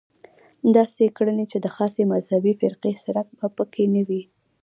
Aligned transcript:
داسې 0.75 1.03
کړنې 1.17 1.45
چې 1.51 1.57
د 1.61 1.67
خاصې 1.75 2.03
مذهبي 2.13 2.53
فرقې 2.61 2.91
څرک 3.03 3.27
به 3.37 3.47
په 3.55 3.63
کې 3.73 3.83
نه 3.93 4.01
وي. 4.07 4.21